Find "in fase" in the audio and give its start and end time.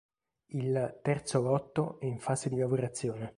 2.07-2.49